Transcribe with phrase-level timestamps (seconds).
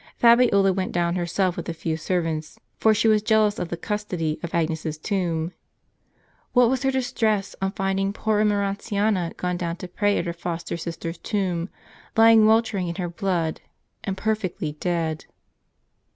[0.17, 3.77] Fabiola went down her self with a few servants, for she was jealous of the
[3.77, 5.51] custody of Agnes' s tomb.
[6.53, 10.33] What was her distress at finding poor Emer entiana gone down to pray at her
[10.33, 11.69] foster sister's tomb,
[12.17, 13.61] lying weltering in her blood,
[14.03, 15.25] and perfectly dead.